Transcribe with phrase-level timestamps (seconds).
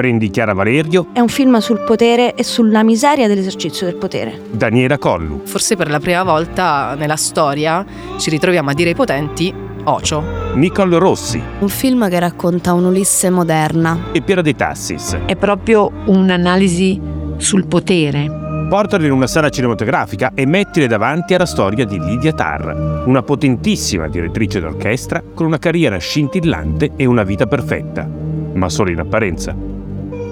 [0.00, 1.08] Prendi Chiara Valerio.
[1.12, 4.40] È un film sul potere e sulla miseria dell'esercizio del potere.
[4.50, 5.42] Daniela Collu.
[5.44, 7.84] Forse per la prima volta nella storia
[8.16, 9.52] ci ritroviamo a dire ai potenti
[9.84, 10.24] Ocio.
[10.54, 11.38] Nicole Rossi.
[11.58, 14.06] Un film che racconta un'Ulisse moderna.
[14.12, 15.18] E Piera De Tassis.
[15.26, 16.98] È proprio un'analisi
[17.36, 18.66] sul potere.
[18.70, 24.08] Portali in una sala cinematografica e mettile davanti alla storia di Lydia Tarr, una potentissima
[24.08, 28.08] direttrice d'orchestra con una carriera scintillante e una vita perfetta,
[28.54, 29.79] ma solo in apparenza.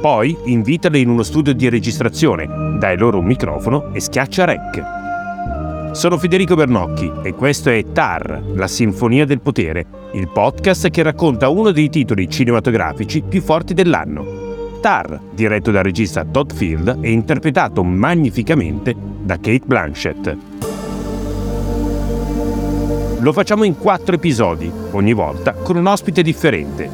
[0.01, 5.91] Poi invitali in uno studio di registrazione, dai loro un microfono e schiaccia rec.
[5.91, 11.49] Sono Federico Bernocchi e questo è TAR, la Sinfonia del Potere, il podcast che racconta
[11.49, 14.79] uno dei titoli cinematografici più forti dell'anno.
[14.81, 20.37] TAR, diretto dal regista Todd Field e interpretato magnificamente da Kate Blanchett.
[23.19, 26.89] Lo facciamo in quattro episodi, ogni volta con un ospite differente.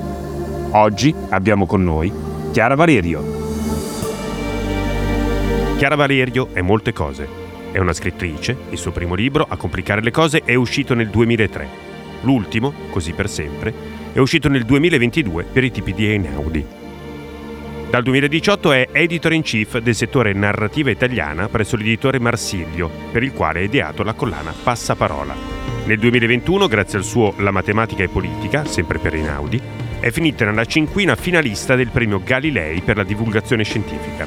[0.71, 2.24] Oggi abbiamo con noi
[2.55, 3.21] Chiara Valerio.
[5.77, 7.27] Chiara Valerio è molte cose.
[7.73, 11.69] È una scrittrice, il suo primo libro, A complicare le cose, è uscito nel 2003.
[12.21, 13.75] L'ultimo, Così per sempre,
[14.13, 16.65] è uscito nel 2022 per i tipi di Einaudi.
[17.91, 23.33] Dal 2018 è editor in chief del settore narrativa italiana presso l'editore Marsiglio, per il
[23.33, 25.35] quale ha ideato la collana Passaparola.
[25.87, 29.61] Nel 2021, grazie al suo La matematica e politica, sempre per Einaudi,
[30.05, 34.27] è finita nella cinquina finalista del premio Galilei per la divulgazione scientifica.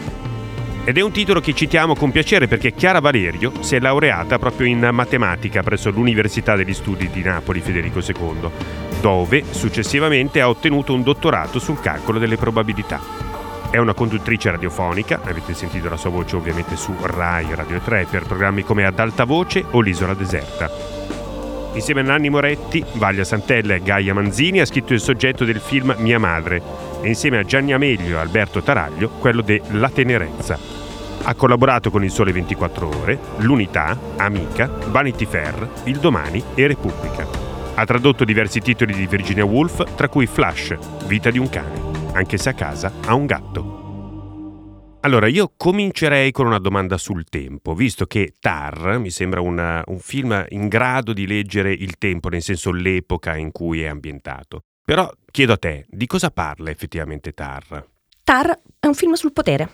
[0.84, 4.66] Ed è un titolo che citiamo con piacere perché Chiara Valerio si è laureata proprio
[4.66, 8.50] in matematica presso l'Università degli Studi di Napoli Federico II,
[9.02, 13.00] dove successivamente ha ottenuto un dottorato sul calcolo delle probabilità.
[13.69, 18.23] È una conduttrice radiofonica, avete sentito la sua voce ovviamente su Rai Radio 3 per
[18.23, 20.97] programmi come Ad alta voce o L'isola deserta.
[21.78, 25.94] Insieme a Nanni Moretti, Vaglia Santella e Gaia Manzini ha scritto il soggetto del film
[26.00, 26.59] Mia madre
[27.03, 30.57] e insieme a Gianni Amelio e Alberto Taraglio quello de La tenerezza.
[31.22, 37.28] Ha collaborato con Il Sole 24 Ore, L'Unità, Amica, Vanity Fair, Il Domani e Repubblica.
[37.75, 40.75] Ha tradotto diversi titoli di Virginia Woolf, tra cui Flash,
[41.06, 41.80] Vita di un cane,
[42.13, 43.76] anche se a casa ha un gatto.
[45.02, 50.00] Allora, io comincerei con una domanda sul tempo, visto che Tar mi sembra una, un
[50.00, 54.63] film in grado di leggere il tempo, nel senso l'epoca in cui è ambientato.
[54.84, 57.86] Però chiedo a te, di cosa parla effettivamente Tar?
[58.24, 59.69] Tar è un film sul potere.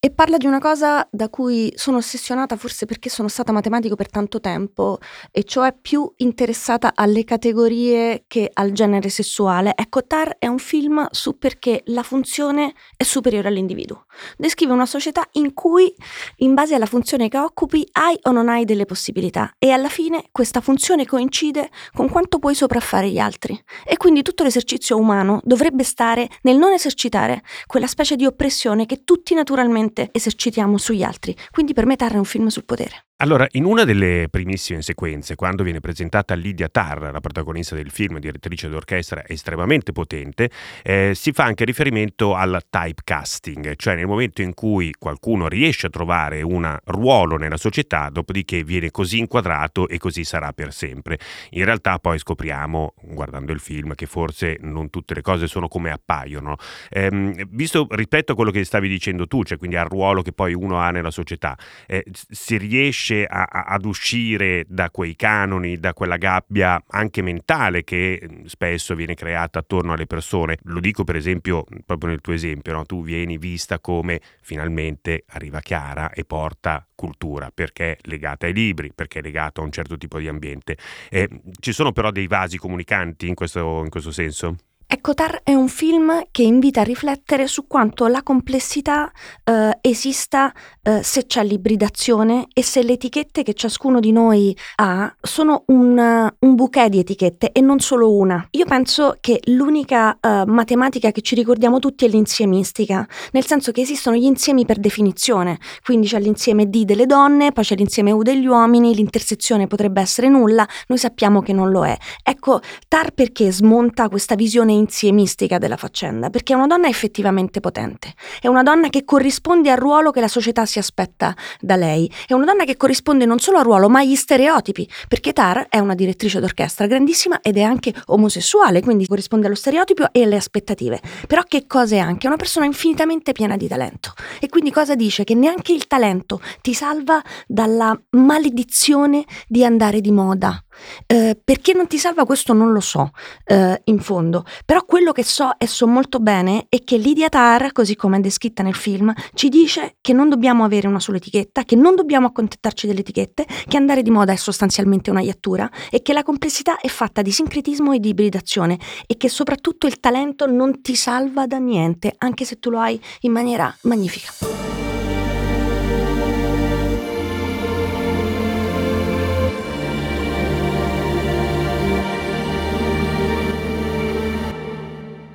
[0.00, 4.08] E parla di una cosa da cui sono ossessionata forse perché sono stata matematico per
[4.08, 4.98] tanto tempo,
[5.32, 9.72] e cioè più interessata alle categorie che al genere sessuale.
[9.74, 14.04] Ecco, Tar è un film su perché la funzione è superiore all'individuo.
[14.36, 15.92] Descrive una società in cui,
[16.36, 20.28] in base alla funzione che occupi, hai o non hai delle possibilità e alla fine
[20.30, 23.60] questa funzione coincide con quanto puoi sopraffare gli altri.
[23.84, 29.02] E quindi tutto l'esercizio umano dovrebbe stare nel non esercitare quella specie di oppressione che
[29.02, 31.34] tutti naturalmente esercitiamo sugli altri.
[31.50, 33.02] Quindi per me Tarra è un film sul potere.
[33.20, 38.20] Allora, in una delle primissime sequenze, quando viene presentata Lydia Tarr, la protagonista del film,
[38.20, 40.48] direttrice d'orchestra estremamente potente,
[40.84, 45.90] eh, si fa anche riferimento al typecasting, cioè nel momento in cui qualcuno riesce a
[45.90, 51.18] trovare un ruolo nella società, dopodiché viene così inquadrato e così sarà per sempre.
[51.50, 55.90] In realtà poi scopriamo, guardando il film, che forse non tutte le cose sono come
[55.90, 56.54] appaiono.
[56.88, 60.78] Eh, visto, rispetto quello che stavi dicendo tu, cioè quindi al ruolo che poi uno
[60.78, 61.56] ha nella società,
[61.86, 67.84] eh, si riesce a, a, ad uscire da quei canoni, da quella gabbia anche mentale
[67.84, 70.58] che mm, spesso viene creata attorno alle persone.
[70.64, 72.84] Lo dico per esempio proprio nel tuo esempio, no?
[72.84, 79.20] tu vieni vista come finalmente arriva Chiara e porta cultura perché legata ai libri, perché
[79.20, 80.76] legata a un certo tipo di ambiente.
[81.10, 81.28] Eh,
[81.60, 84.56] ci sono però dei vasi comunicanti in questo, in questo senso?
[84.90, 89.12] Ecco, Tar è un film che invita a riflettere su quanto la complessità
[89.44, 90.50] eh, esista
[90.82, 96.32] eh, se c'è l'ibridazione e se le etichette che ciascuno di noi ha sono un,
[96.38, 98.46] un bouquet di etichette e non solo una.
[98.52, 103.82] Io penso che l'unica eh, matematica che ci ricordiamo tutti è l'insiemistica, nel senso che
[103.82, 108.22] esistono gli insiemi per definizione, quindi c'è l'insieme D delle donne, poi c'è l'insieme U
[108.22, 111.94] degli uomini, l'intersezione potrebbe essere nulla, noi sappiamo che non lo è.
[112.22, 118.14] Ecco, Tar perché smonta questa visione insiemistica della faccenda, perché è una donna effettivamente potente,
[118.40, 122.32] è una donna che corrisponde al ruolo che la società si aspetta da lei, è
[122.32, 125.94] una donna che corrisponde non solo al ruolo ma agli stereotipi, perché Tar è una
[125.94, 131.00] direttrice d'orchestra grandissima ed è anche omosessuale, quindi corrisponde allo stereotipo e alle aspettative.
[131.26, 132.24] Però che cosa è anche?
[132.24, 134.14] È una persona infinitamente piena di talento.
[134.40, 135.24] E quindi cosa dice?
[135.24, 140.62] Che neanche il talento ti salva dalla maledizione di andare di moda
[141.06, 143.10] Eh, perché non ti salva questo non lo so,
[143.44, 144.44] eh, in fondo.
[144.64, 148.20] Però quello che so e so molto bene è che Lydia Tarr, così come è
[148.20, 152.26] descritta nel film, ci dice che non dobbiamo avere una sola etichetta, che non dobbiamo
[152.26, 156.78] accontentarci delle etichette, che andare di moda è sostanzialmente una iattura e che la complessità
[156.78, 161.46] è fatta di sincretismo e di ibridazione e che soprattutto il talento non ti salva
[161.46, 164.87] da niente, anche se tu lo hai in maniera magnifica.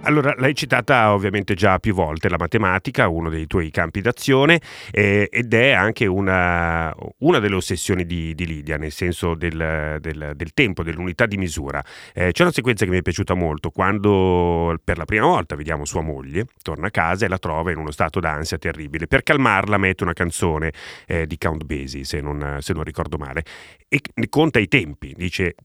[0.05, 4.59] Allora, l'hai citata ovviamente già più volte, la matematica, uno dei tuoi campi d'azione,
[4.91, 10.33] eh, ed è anche una, una delle ossessioni di, di, Lidia, nel senso del, del,
[10.35, 11.81] del tempo, dell'unità di misura.
[12.13, 15.85] Eh, c'è una sequenza che mi è piaciuta molto, quando per la prima volta vediamo
[15.85, 19.07] sua moglie, torna a casa e la trova in uno stato d'ansia terribile.
[19.07, 20.73] Per calmarla mette una canzone
[21.07, 23.45] eh, di Count Basie, se non, se non ricordo male,
[23.88, 25.56] e conta i tempi, dice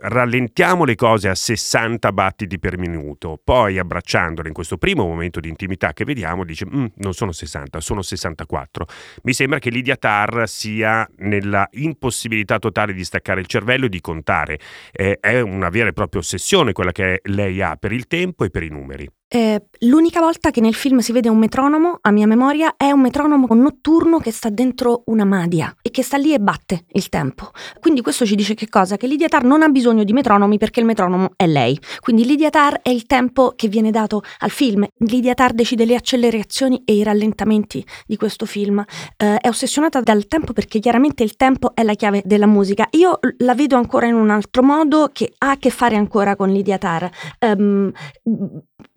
[0.00, 5.48] rallentiamo le cose a 60 battiti per minuto, poi abbracciandola in questo primo momento di
[5.48, 8.86] intimità che vediamo dice mm, non sono 60, sono 64.
[9.22, 14.00] Mi sembra che Lydia Tarr sia nella impossibilità totale di staccare il cervello e di
[14.00, 14.58] contare,
[14.92, 18.50] eh, è una vera e propria ossessione quella che lei ha per il tempo e
[18.50, 19.08] per i numeri.
[19.34, 23.00] Eh, l'unica volta che nel film si vede un metronomo, a mia memoria, è un
[23.00, 27.50] metronomo notturno che sta dentro una madia e che sta lì e batte il tempo.
[27.80, 28.96] Quindi questo ci dice che cosa?
[28.96, 31.76] Che Lydia Tar non ha bisogno di metronomi perché il metronomo è lei.
[31.98, 34.86] Quindi Lydia Tar è il tempo che viene dato al film.
[34.98, 38.84] Lydia Tar decide le accelerazioni e i rallentamenti di questo film.
[39.16, 42.86] Eh, è ossessionata dal tempo perché chiaramente il tempo è la chiave della musica.
[42.92, 46.50] Io la vedo ancora in un altro modo che ha a che fare ancora con
[46.50, 47.10] Lydia Tar.
[47.40, 47.90] Um,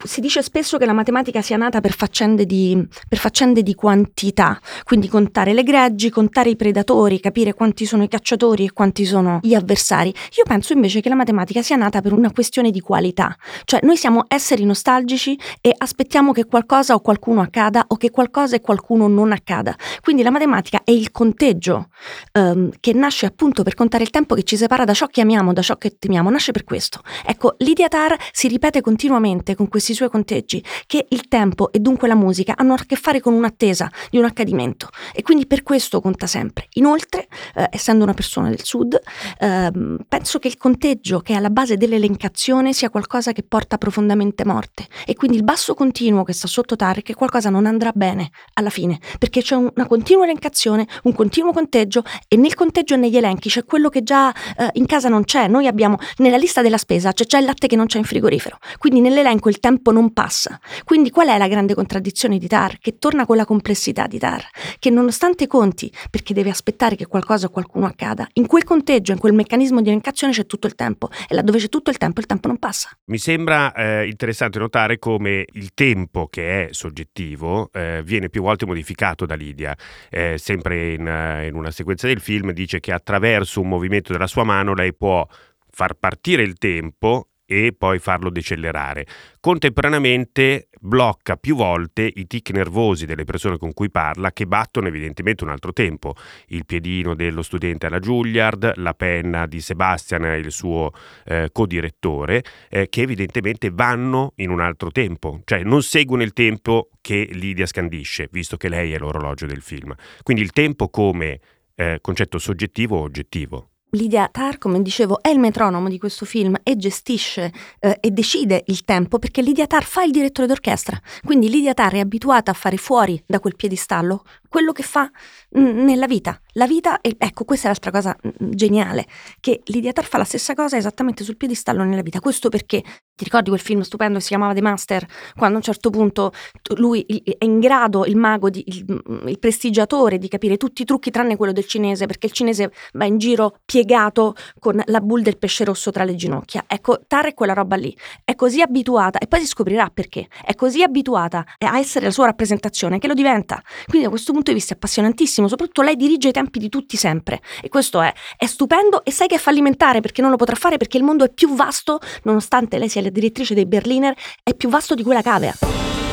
[0.04, 4.60] si dice spesso che la matematica sia nata per faccende, di, per faccende di quantità,
[4.84, 9.40] quindi contare le greggi, contare i predatori, capire quanti sono i cacciatori e quanti sono
[9.42, 10.10] gli avversari.
[10.10, 13.96] Io penso invece che la matematica sia nata per una questione di qualità, cioè noi
[13.96, 19.08] siamo esseri nostalgici e aspettiamo che qualcosa o qualcuno accada o che qualcosa e qualcuno
[19.08, 19.74] non accada.
[20.02, 21.88] Quindi la matematica è il conteggio
[22.34, 25.54] um, che nasce appunto per contare il tempo che ci separa da ciò che amiamo,
[25.54, 27.00] da ciò che temiamo, nasce per questo.
[27.26, 32.08] Ecco, Lydia Tar si ripete continuamente con questi suoi conteggi che il tempo e dunque
[32.08, 36.02] la musica hanno a che fare con un'attesa di un accadimento e quindi per questo
[36.02, 36.68] conta sempre.
[36.74, 39.00] Inoltre, eh, essendo una persona del sud,
[39.40, 39.72] eh,
[40.08, 44.88] penso che il conteggio che è alla base dell'elencazione sia qualcosa che porta profondamente morte
[45.06, 48.70] e quindi il basso continuo che sta sotto Tare che qualcosa non andrà bene alla
[48.70, 53.50] fine perché c'è una continua elencazione, un continuo conteggio e nel conteggio e negli elenchi
[53.50, 55.48] c'è quello che già eh, in casa non c'è.
[55.48, 58.58] Noi abbiamo nella lista della spesa c'è già il latte che non c'è in frigorifero,
[58.78, 60.60] quindi nell'elenco il tempo non passa.
[60.84, 62.78] Quindi qual è la grande contraddizione di Tar?
[62.80, 64.46] Che torna con la complessità di Tar,
[64.80, 69.20] che nonostante conti, perché deve aspettare che qualcosa o qualcuno accada, in quel conteggio, in
[69.20, 72.26] quel meccanismo di elencazione c'è tutto il tempo e laddove c'è tutto il tempo il
[72.26, 72.90] tempo non passa.
[73.06, 78.66] Mi sembra eh, interessante notare come il tempo che è soggettivo eh, viene più volte
[78.66, 79.76] modificato da Lidia,
[80.10, 84.44] eh, sempre in, in una sequenza del film dice che attraverso un movimento della sua
[84.44, 85.26] mano lei può
[85.70, 89.08] far partire il tempo e poi farlo decelerare.
[89.40, 95.46] Contemporaneamente blocca più volte i tic nervosi delle persone con cui parla che battono evidentemente
[95.46, 96.14] un altro tempo.
[96.48, 100.92] Il piedino dello studente alla Juilliard, la penna di Sebastian, il suo
[101.26, 106.90] eh, codirettore, eh, che evidentemente vanno in un altro tempo, cioè non seguono il tempo
[107.00, 109.96] che Lidia scandisce, visto che lei è l'orologio del film.
[110.22, 111.40] Quindi il tempo come
[111.76, 113.70] eh, concetto soggettivo o oggettivo.
[113.98, 118.64] Lydia Tarr, come dicevo, è il metronomo di questo film e gestisce eh, e decide
[118.68, 121.02] il tempo perché Lydia Tarr fa il direttore d'orchestra.
[121.26, 125.10] Quindi Lydia Tarr è abituata a fare fuori da quel piedistallo quello che fa
[125.52, 126.40] nella vita.
[126.54, 129.06] La vita, è, ecco, questa è l'altra cosa geniale,
[129.40, 132.20] che Lydia Tarr fa la stessa cosa esattamente sul piedistallo nella vita.
[132.20, 135.06] Questo perché ti ricordi quel film stupendo che si chiamava The Master?
[135.36, 136.32] Quando a un certo punto
[136.76, 141.12] lui è in grado, il mago, di, il, il, prestigiatore, di capire tutti i trucchi
[141.12, 145.38] tranne quello del cinese, perché il cinese va in giro piegato con la bull del
[145.38, 146.64] pesce rosso tra le ginocchia.
[146.68, 147.96] Ecco, Tara è quella roba lì.
[148.24, 152.26] È così abituata, e poi si scoprirà perché, è così abituata a essere la sua
[152.26, 153.62] rappresentazione che lo diventa.
[153.86, 157.42] Quindi da questo punto di vista appassionantissimo, soprattutto lei dirige i tempi di tutti sempre.
[157.62, 160.78] E questo è, è stupendo e sai che è fallimentare perché non lo potrà fare
[160.78, 164.70] perché il mondo è più vasto, nonostante lei sia la direttrice dei Berliner, è più
[164.70, 166.07] vasto di quella cavea.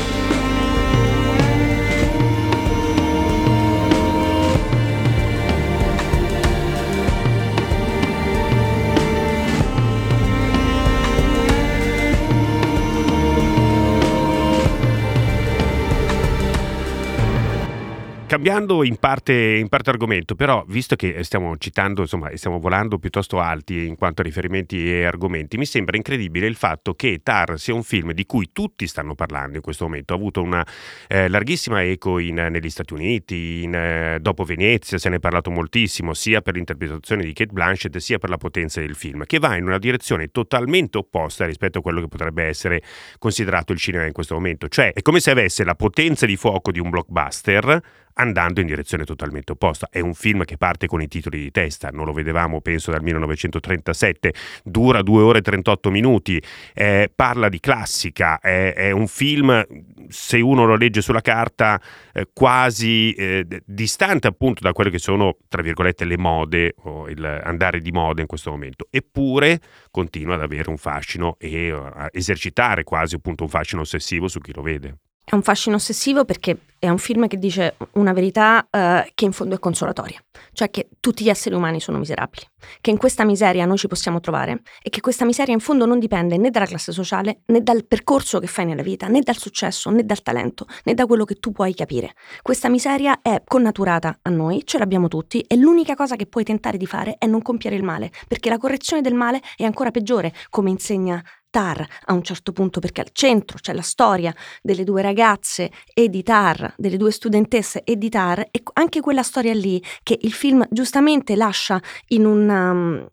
[18.45, 23.41] Cambiando in parte, in parte, argomento, però visto che stiamo citando, insomma, stiamo volando piuttosto
[23.41, 27.73] alti in quanto a riferimenti e argomenti, mi sembra incredibile il fatto che Tar sia
[27.73, 30.13] un film di cui tutti stanno parlando in questo momento.
[30.13, 30.63] Ha avuto una
[31.09, 35.51] eh, larghissima eco in, negli Stati Uniti, in, eh, dopo Venezia se ne è parlato
[35.51, 39.57] moltissimo, sia per l'interpretazione di Kate Blanchett sia per la potenza del film, che va
[39.57, 42.83] in una direzione totalmente opposta rispetto a quello che potrebbe essere
[43.19, 44.69] considerato il cinema in questo momento.
[44.69, 49.05] Cioè è come se avesse la potenza di fuoco di un blockbuster andando in direzione
[49.05, 49.89] totalmente opposta.
[49.91, 53.03] È un film che parte con i titoli di testa, non lo vedevamo penso dal
[53.03, 54.33] 1937,
[54.65, 56.43] dura 2 ore e 38 minuti,
[56.75, 59.65] eh, parla di classica, è, è, un film,
[60.09, 61.81] se uno lo legge sulla carta,
[62.13, 67.23] eh, quasi eh, distante appunto da quelle che sono, tra virgolette, le mode o il
[67.43, 72.85] andare di moda in questo momento, eppure continua ad avere un fascino e a esercitare
[72.85, 74.97] quasi appunto un fascino ossessivo su chi lo vede.
[75.27, 79.33] È un fascino ossessivo perché è un film che dice una verità eh, che in
[79.33, 82.45] fondo è consolatoria, cioè che tutti gli esseri umani sono miserabili,
[82.83, 85.99] che in questa miseria noi ci possiamo trovare e che questa miseria in fondo non
[85.99, 89.89] dipende né dalla classe sociale, né dal percorso che fai nella vita, né dal successo,
[89.89, 92.13] né dal talento, né da quello che tu puoi capire.
[92.43, 96.77] Questa miseria è connaturata a noi, ce l'abbiamo tutti e l'unica cosa che puoi tentare
[96.77, 100.35] di fare è non compiere il male, perché la correzione del male è ancora peggiore,
[100.51, 105.03] come insegna Tar a un certo punto, perché al centro c'è la storia delle due
[105.03, 109.81] ragazze e di Tar, delle due studentesse e di Tar, e anche quella storia lì
[110.03, 113.09] che il film giustamente lascia in un, um,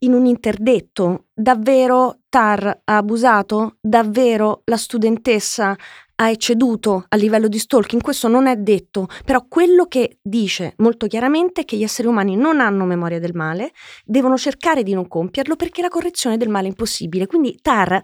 [0.00, 1.24] in un interdetto.
[1.34, 3.78] Davvero Tar ha abusato?
[3.80, 5.76] Davvero la studentessa
[6.20, 11.06] ha ecceduto a livello di stalking, questo non è detto, però quello che dice molto
[11.06, 13.72] chiaramente è che gli esseri umani non hanno memoria del male,
[14.04, 17.26] devono cercare di non compierlo perché la correzione del male è impossibile.
[17.26, 18.02] Quindi Tar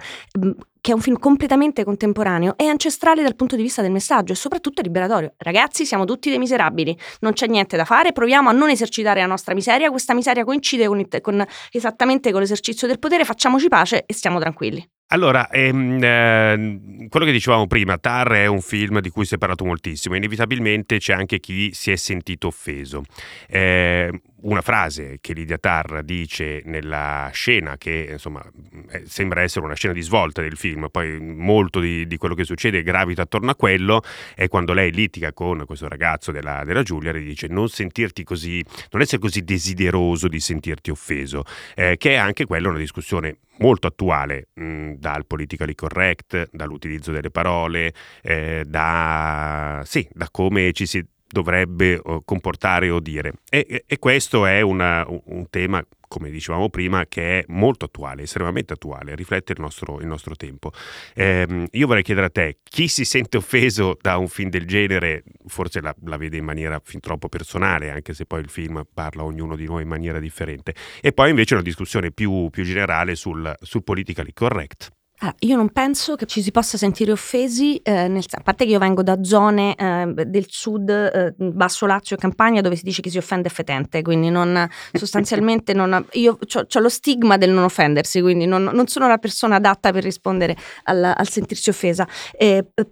[0.81, 4.37] che è un film completamente contemporaneo, è ancestrale dal punto di vista del messaggio e
[4.37, 5.35] soprattutto liberatorio.
[5.37, 9.27] Ragazzi, siamo tutti dei miserabili, non c'è niente da fare, proviamo a non esercitare la
[9.27, 14.15] nostra miseria, questa miseria coincide con, con, esattamente con l'esercizio del potere, facciamoci pace e
[14.15, 14.89] stiamo tranquilli.
[15.11, 19.39] Allora, ehm, eh, quello che dicevamo prima, Tar è un film di cui si è
[19.39, 23.03] parlato moltissimo, inevitabilmente c'è anche chi si è sentito offeso.
[23.47, 24.11] Eh,
[24.43, 28.45] una frase che Lydia Tarr dice nella scena, che insomma
[28.91, 32.45] eh, sembra essere una scena di svolta del film, poi molto di, di, quello che
[32.45, 34.03] succede gravita attorno a quello,
[34.35, 38.63] è quando lei litiga con questo ragazzo della, della Giulia e dice non sentirti così,
[38.91, 43.87] non essere così desideroso di sentirti offeso, eh, che è anche quella una discussione molto
[43.87, 51.03] attuale, mh, dal politically correct, dall'utilizzo delle parole, eh, da, sì, da come ci si
[51.41, 53.33] dovrebbe comportare o dire.
[53.51, 58.73] E, e questo è una, un tema, come dicevamo prima, che è molto attuale, estremamente
[58.73, 60.73] attuale, riflette il nostro, il nostro tempo.
[61.15, 65.25] Eh, io vorrei chiedere a te, chi si sente offeso da un film del genere,
[65.47, 69.25] forse la, la, vede in maniera fin troppo personale, anche se poi il film parla
[69.25, 73.55] ognuno di noi in maniera differente, e poi invece una discussione più, più generale sul,
[73.61, 74.96] sul politically correct.
[75.21, 78.73] Ah, io non penso che ci si possa sentire offesi, eh, nel, a parte che
[78.73, 83.01] io vengo da zone eh, del sud, eh, Basso Lazio e Campania, dove si dice
[83.01, 87.65] che si offende è fetente, quindi non, sostanzialmente non, io ho lo stigma del non
[87.65, 90.55] offendersi, quindi non, non sono la persona adatta per rispondere
[90.85, 92.07] al, al sentirsi offesa.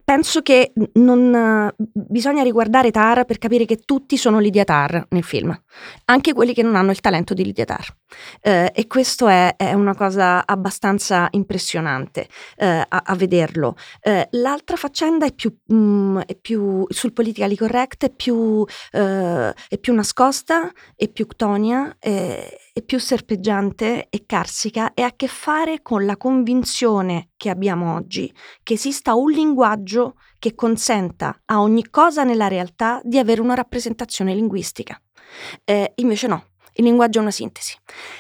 [0.02, 5.54] penso che non, bisogna riguardare Tar per capire che tutti sono Lidia Tar nel film,
[6.06, 7.94] anche quelli che non hanno il talento di Lidia Tar.
[8.40, 13.76] Eh, e questo è, è, una cosa abbastanza impressionante eh, a, a, vederlo.
[14.00, 19.54] Eh, l'altra faccenda è più, mh, mm, è più, sul politically correct, è più, eh,
[19.68, 25.12] è più nascosta, è più ctonia, è, è più serpeggiante e carsica e ha a
[25.14, 31.60] che fare con la convinzione che abbiamo oggi che esista un linguaggio che consenta a
[31.60, 35.00] ogni cosa nella realtà di avere una rappresentazione linguistica.
[35.64, 37.76] Eh, invece no, il linguaggio è una sintesi.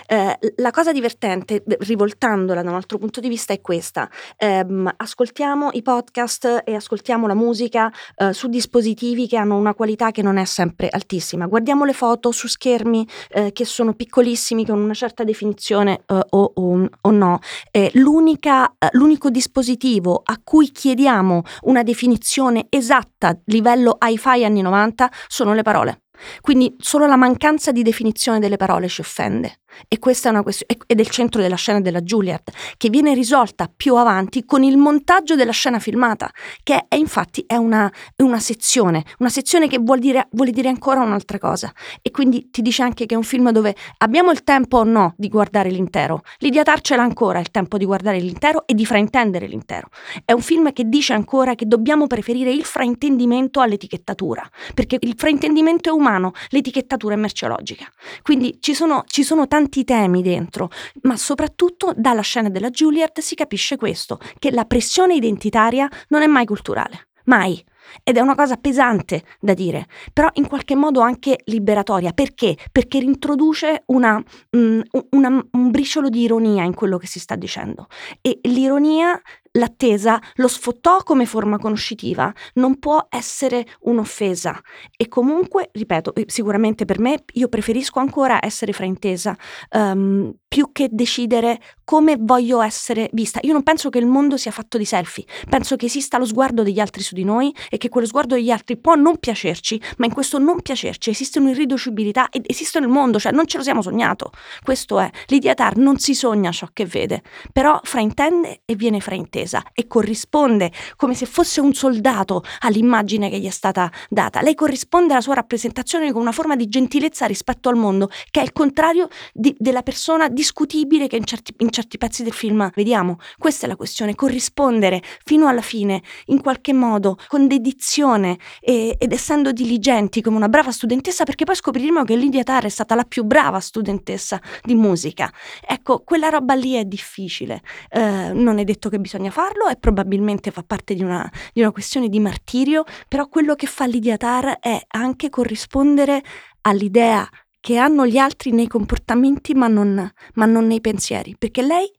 [0.06, 4.08] Eh, la cosa divertente, rivoltandola da un altro punto di vista, è questa.
[4.36, 4.64] Eh,
[4.96, 10.22] ascoltiamo i podcast e ascoltiamo la musica eh, su dispositivi che hanno una qualità che
[10.22, 11.46] non è sempre altissima.
[11.46, 16.52] Guardiamo le foto su schermi eh, che sono piccolissimi, con una certa definizione eh, o,
[16.54, 17.38] o, o, no.
[17.70, 25.62] Eh, l'unico dispositivo a cui chiediamo una definizione esatta, livello hi-fi anni 90, sono le
[25.62, 26.03] parole.
[26.40, 29.60] Quindi solo la mancanza di definizione delle parole ci offende.
[29.88, 33.14] E questa è una questione, ed è il centro della scena della Juilliard, che viene
[33.14, 36.30] risolta più avanti con il montaggio della scena filmata,
[36.62, 40.68] che è infatti è una, è una sezione, una sezione che vuol dire, vuole dire
[40.68, 41.72] ancora un'altra cosa.
[42.00, 45.14] E quindi ti dice anche che è un film dove abbiamo il tempo o no
[45.16, 46.22] di guardare l'intero.
[46.38, 49.88] Lidia Tar ce l'ha ancora il tempo di guardare l'intero e di fraintendere l'intero.
[50.24, 55.90] È un film che dice ancora che dobbiamo preferire il fraintendimento all'etichettatura, perché il fraintendimento
[55.90, 57.86] è umano, l'etichettatura è merceologica.
[58.22, 60.68] Quindi ci sono, ci sono tanti tanti temi dentro,
[61.02, 66.26] ma soprattutto dalla scena della Juilliard si capisce questo, che la pressione identitaria non è
[66.26, 67.64] mai culturale, mai.
[68.02, 72.12] Ed è una cosa pesante da dire, però in qualche modo anche liberatoria.
[72.12, 72.56] Perché?
[72.72, 77.86] Perché rintroduce una, um, una, un briciolo di ironia in quello che si sta dicendo.
[78.20, 79.20] E l'ironia
[79.56, 84.60] l'attesa lo sfottò come forma conoscitiva, non può essere un'offesa.
[84.96, 89.36] E comunque, ripeto, sicuramente per me io preferisco ancora essere fraintesa
[89.70, 93.40] um, più che decidere come voglio essere vista.
[93.42, 96.62] Io non penso che il mondo sia fatto di selfie, penso che esista lo sguardo
[96.62, 100.06] degli altri su di noi e che quello sguardo degli altri può non piacerci, ma
[100.06, 103.82] in questo non piacerci esiste un'irriducibilità ed esiste nel mondo, cioè non ce lo siamo
[103.82, 104.32] sognato.
[104.62, 109.43] Questo è, Lidia Tar non si sogna ciò che vede, però fraintende e viene fraintesa
[109.44, 114.40] difesa e corrisponde come se fosse un soldato all'immagine che gli è stata data.
[114.40, 118.42] Lei corrisponde alla sua rappresentazione con una forma di gentilezza rispetto al mondo, che è
[118.42, 123.18] il contrario di, della persona discutibile che in certi, in certi pezzi del film vediamo.
[123.38, 129.12] Questa è la questione, corrispondere fino alla fine, in qualche modo, con dedizione e, ed
[129.12, 133.04] essendo diligenti come una brava studentessa, perché poi scopriremo che Lidia Tarr è stata la
[133.04, 135.32] più brava studentessa di musica.
[135.66, 140.52] Ecco, quella roba lì è difficile, eh, non è detto che bisogna farlo e probabilmente
[140.52, 144.60] fa parte di una, di una questione di martirio, però quello che fa Lidia Tar
[144.60, 146.22] è anche corrispondere
[146.60, 151.90] all'idea che hanno gli altri nei comportamenti ma non, ma non nei pensieri, perché lei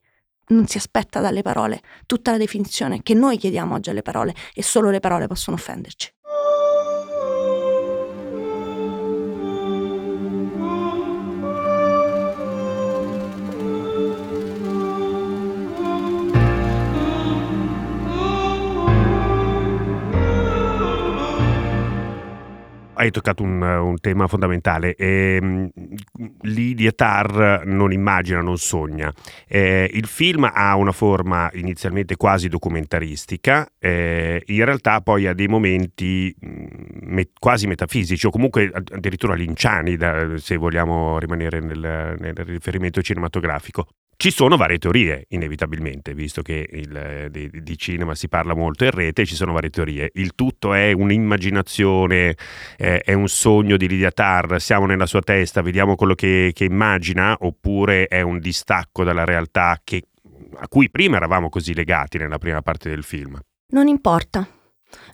[0.47, 4.63] non si aspetta dalle parole tutta la definizione che noi chiediamo oggi alle parole e
[4.63, 6.14] solo le parole possono offenderci.
[23.05, 24.95] Hai toccato un, un tema fondamentale.
[24.95, 25.69] Eh,
[26.41, 29.13] Lidia Tar non immagina, non sogna.
[29.47, 35.47] Eh, il film ha una forma inizialmente quasi documentaristica, eh, in realtà poi ha dei
[35.47, 36.65] momenti mm,
[37.03, 43.87] me, quasi metafisici o comunque addirittura linciani, da, se vogliamo rimanere nel, nel riferimento cinematografico.
[44.17, 48.91] Ci sono varie teorie, inevitabilmente, visto che il, di, di, cinema si parla molto in
[48.91, 50.09] rete, ci sono varie teorie.
[50.13, 52.35] Il tutto è un'immaginazione,
[52.77, 56.63] eh, è un sogno di Lidia Tar, siamo nella sua testa, vediamo quello che, che
[56.63, 60.03] immagina, oppure è un distacco dalla realtà che,
[60.55, 63.37] a cui prima eravamo così legati nella prima parte del film.
[63.67, 64.47] Non importa.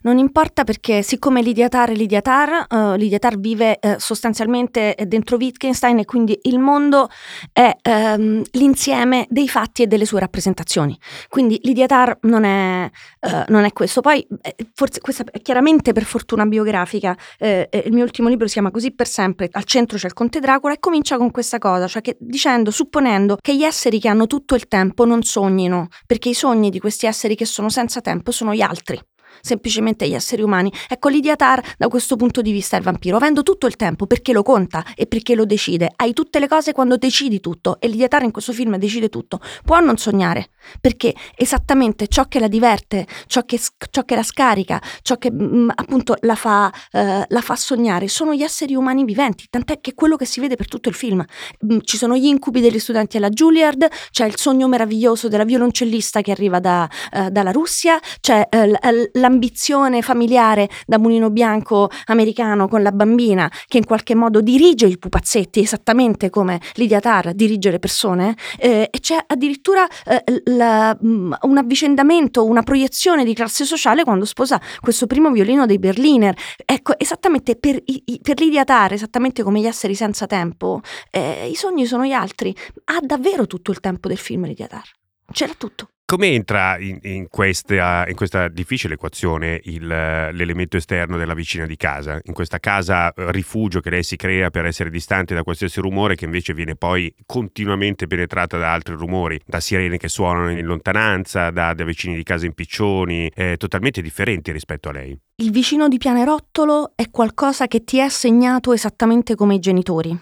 [0.02, 6.04] Non importa perché siccome Lidiatar è Lidiatar, uh, Lidiatar vive uh, sostanzialmente dentro Wittgenstein e
[6.04, 7.08] quindi il mondo
[7.52, 10.98] è um, l'insieme dei fatti e delle sue rappresentazioni.
[11.28, 12.90] Quindi Lidiatar non è,
[13.20, 14.00] uh, non è questo.
[14.00, 14.26] Poi,
[14.74, 19.06] forse questa è chiaramente per fortuna biografica, il mio ultimo libro si chiama Così per
[19.06, 22.70] sempre, al centro c'è il conte Dracula e comincia con questa cosa, cioè che dicendo,
[22.70, 26.78] supponendo che gli esseri che hanno tutto il tempo non sognino, perché i sogni di
[26.78, 29.00] questi esseri che sono senza tempo sono gli altri
[29.40, 30.72] semplicemente gli esseri umani.
[30.88, 34.06] Ecco, Lydia Tar da questo punto di vista è il vampiro, avendo tutto il tempo
[34.06, 35.90] perché lo conta e perché lo decide.
[35.96, 39.40] Hai tutte le cose quando decidi tutto e Lydia Tar in questo film decide tutto.
[39.64, 43.58] Può non sognare, perché esattamente ciò che la diverte, ciò che,
[43.90, 48.08] ciò che la scarica, ciò che mh, mm, appunto la fa, eh, la fa, sognare
[48.08, 50.94] sono gli esseri umani viventi, tant'è che è quello che si vede per tutto il
[50.94, 51.24] film.
[51.60, 55.44] Mh, mm, ci sono gli incubi degli studenti alla Juilliard, c'è il sogno meraviglioso della
[55.44, 62.66] violoncellista che arriva da, eh, dalla Russia, c'è eh, l'ambizione familiare da mulino bianco americano
[62.68, 67.70] con la bambina che in qualche modo dirige i pupazzetti esattamente come Lydia Tar dirige
[67.70, 73.64] le persone eh, e c'è addirittura eh, la, mm, un avvicendamento, una proiezione di classe
[73.64, 76.36] sociale quando sposa questo primo violino dei Berliner.
[76.64, 80.80] Ecco, esattamente per, i, per Lydia Tar, esattamente come gli esseri senza tempo,
[81.10, 82.54] eh, i sogni sono gli altri.
[82.84, 84.88] Ha davvero tutto il tempo del film Lydia Tar.
[85.30, 85.88] C'era tutto.
[86.12, 91.76] Come entra in, in, questa, in, questa, difficile equazione il, l'elemento esterno della vicina di
[91.76, 92.20] casa?
[92.24, 96.14] In questa casa eh, rifugio che lei si crea per essere distante da qualsiasi rumore,
[96.14, 101.48] che invece viene poi continuamente penetrata da altri rumori, da sirene che suonano in lontananza,
[101.48, 105.18] da, da vicini di casa impiccioni, eh, totalmente differenti rispetto a lei.
[105.42, 110.16] Il vicino di pianerottolo è qualcosa che ti è assegnato esattamente come i genitori.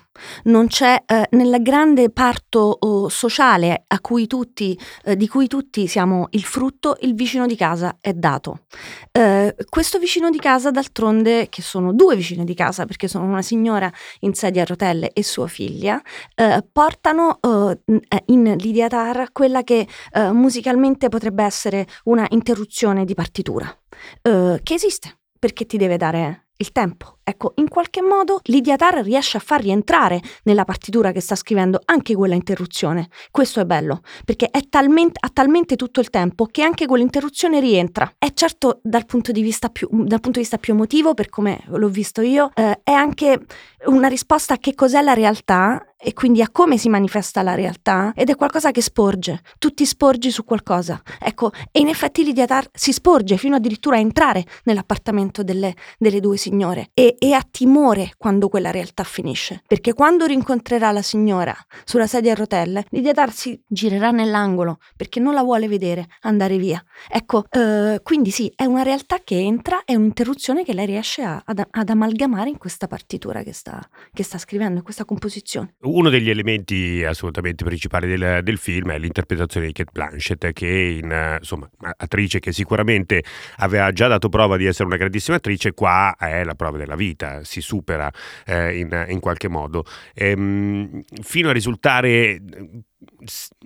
[0.45, 6.29] Non c'è eh, nel grande parto oh, sociale cui tutti, eh, di cui tutti siamo
[6.31, 8.65] il frutto, il vicino di casa è dato.
[9.13, 13.43] Eh, questo vicino di casa, d'altronde, che sono due vicini di casa, perché sono una
[13.43, 16.01] signora in sedia a rotelle e sua figlia,
[16.35, 17.79] eh, portano eh,
[18.27, 23.75] in Lidia Tar quella che eh, musicalmente potrebbe essere una interruzione di partitura,
[24.23, 25.10] che esiste
[25.41, 27.20] perché ti deve dare il tempo.
[27.31, 31.81] Ecco, in qualche modo Lydia Tarr riesce a far rientrare nella partitura che sta scrivendo
[31.85, 33.09] anche quella interruzione.
[33.31, 38.13] Questo è bello, perché è talmente, ha talmente tutto il tempo che anche quell'interruzione rientra.
[38.19, 41.89] È certo dal punto di vista più, punto di vista più emotivo, per come l'ho
[41.89, 43.41] visto io, eh, è anche
[43.87, 48.13] una risposta a che cos'è la realtà e quindi a come si manifesta la realtà
[48.17, 51.01] ed è qualcosa che sporge, tu ti sporgi su qualcosa.
[51.19, 56.21] Ecco, e in effetti Lydia Tarr si sporge fino addirittura a entrare nell'appartamento delle, delle
[56.21, 61.55] due signore e, e ha timore quando quella realtà finisce, perché quando rincontrerà la signora
[61.85, 66.57] sulla sedia a rotelle, Lydia Tarr si girerà nell'angolo perché non la vuole vedere andare
[66.57, 66.83] via.
[67.11, 71.43] Ecco, eh, quindi sì, è una realtà che entra, è un'interruzione che lei riesce a,
[71.45, 76.09] ad, ad, amalgamare in questa partitura che sta, che sta scrivendo, in questa composizione uno
[76.09, 81.69] degli elementi assolutamente principali del, del, film è l'interpretazione di Kate Blanchett, che è insomma,
[81.97, 83.23] attrice che sicuramente
[83.57, 87.43] aveva già dato prova di essere una grandissima attrice, qua è la prova della vita,
[87.45, 88.13] si supera
[88.45, 89.85] eh, in, in, qualche modo,
[90.15, 92.41] ehm, fino a risultare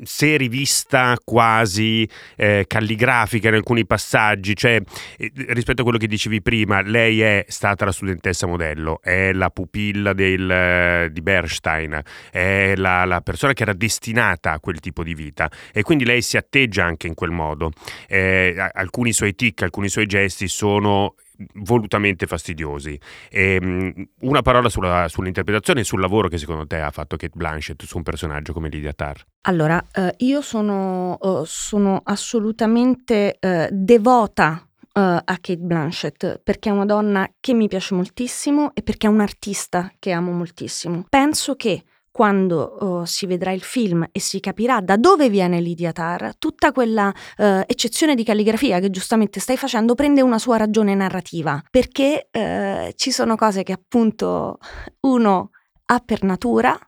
[0.02, 4.80] se rivista quasi eh, calligrafica in alcuni passaggi, cioè
[5.16, 9.50] eh, rispetto a quello che dicevi prima, lei è stata la studentessa modello, è la
[9.50, 15.14] pupilla del, di Bernstein, è la, la, persona che era destinata a quel tipo di
[15.14, 17.70] vita e quindi lei si atteggia anche in quel modo.
[18.06, 21.14] Eh, alcuni suoi tic, alcuni suoi gesti sono
[21.54, 22.98] volutamente fastidiosi.
[23.30, 27.32] E, um, una parola sulla, sull'interpretazione e sul lavoro che secondo te ha fatto Kate
[27.34, 29.20] Blanchett su un personaggio come Lydia Tarr.
[29.42, 36.72] Allora, eh, io sono, uh, sono assolutamente uh, devota uh, a Kate Blanchett perché è
[36.72, 41.04] una donna che mi piace moltissimo e perché è un artista che amo moltissimo.
[41.08, 45.90] Penso che quando oh, si vedrà il film e si capirà da dove viene Lydia
[45.90, 50.94] Tarr, tutta quella eh, eccezione di calligrafia che giustamente stai facendo prende una sua ragione
[50.94, 54.58] narrativa, perché eh, ci sono cose che appunto
[55.00, 55.50] uno
[55.86, 56.78] ha per natura,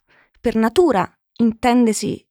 [0.41, 2.25] per natura intendesi